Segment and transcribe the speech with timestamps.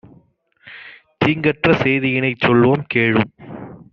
[1.17, 3.31] தீங்கற்ற சேதியினைச் சொல்வோம், கேளும்!